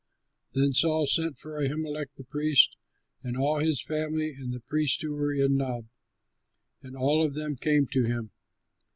[0.53, 2.75] Then Saul sent for Ahimelech the priest,
[3.21, 5.85] and all his family and the priests who were in Nob;
[6.81, 8.31] and all of them came to him.